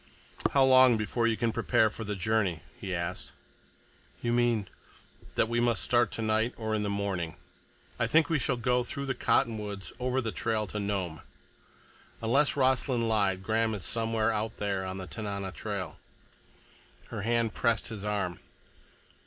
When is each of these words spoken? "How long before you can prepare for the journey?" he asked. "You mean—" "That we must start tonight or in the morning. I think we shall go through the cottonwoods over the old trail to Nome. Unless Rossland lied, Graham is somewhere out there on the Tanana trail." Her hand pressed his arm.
"How 0.49 0.63
long 0.63 0.97
before 0.97 1.27
you 1.27 1.37
can 1.37 1.51
prepare 1.51 1.91
for 1.91 2.03
the 2.03 2.15
journey?" 2.15 2.63
he 2.75 2.91
asked. 2.95 3.33
"You 4.23 4.33
mean—" 4.33 4.67
"That 5.35 5.47
we 5.47 5.59
must 5.59 5.83
start 5.83 6.09
tonight 6.11 6.55
or 6.57 6.73
in 6.73 6.81
the 6.81 6.89
morning. 6.89 7.35
I 7.99 8.07
think 8.07 8.27
we 8.27 8.39
shall 8.39 8.57
go 8.57 8.81
through 8.81 9.05
the 9.05 9.13
cottonwoods 9.13 9.93
over 9.99 10.19
the 10.19 10.29
old 10.29 10.35
trail 10.35 10.65
to 10.65 10.79
Nome. 10.79 11.21
Unless 12.19 12.55
Rossland 12.57 13.07
lied, 13.09 13.43
Graham 13.43 13.75
is 13.75 13.85
somewhere 13.85 14.31
out 14.31 14.57
there 14.57 14.83
on 14.87 14.97
the 14.97 15.05
Tanana 15.05 15.51
trail." 15.51 15.99
Her 17.09 17.21
hand 17.21 17.53
pressed 17.53 17.89
his 17.89 18.03
arm. 18.03 18.39